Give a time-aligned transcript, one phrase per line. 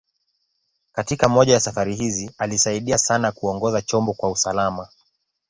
[0.91, 4.87] Katika moja ya safari hizi, alisaidia sana kuongoza chombo kwa usalama.